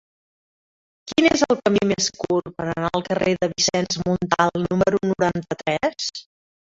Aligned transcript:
Quin 1.09 1.25
és 1.31 1.41
el 1.47 1.57
camí 1.67 1.83
més 1.91 2.07
curt 2.23 2.49
per 2.61 2.65
anar 2.73 2.89
al 2.99 3.05
carrer 3.09 3.35
de 3.43 3.49
Vicenç 3.51 3.99
Montal 4.07 4.57
número 4.65 5.01
noranta-tres? 5.11 6.09